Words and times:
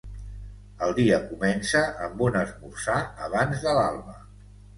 El 0.85 0.95
dia 0.99 1.19
comença 1.33 1.81
amb 2.07 2.25
un 2.29 2.39
esmorzar 2.41 2.97
abans 3.27 3.63
de 3.69 3.77
l’alba. 3.81 4.19